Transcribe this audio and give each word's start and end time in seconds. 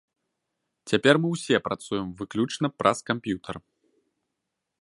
Цяпер 0.91 1.15
мы 1.25 1.31
ўсе 1.35 1.55
працуем 1.69 2.07
выключна 2.23 2.67
праз 2.81 2.97
камп'ютар. 3.11 3.55